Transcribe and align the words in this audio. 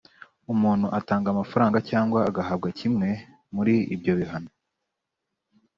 Umuntu 0.53 0.85
atanga 0.99 1.27
amafaranga 1.29 1.77
cyangwa 1.89 2.19
agahabwa 2.29 2.67
kimwe 2.79 3.09
muri 3.55 3.75
ibyo 3.95 4.11
bihano 4.19 4.51